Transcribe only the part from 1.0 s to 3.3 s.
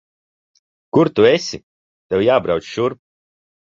tu esi? Tev jābrauc šurp.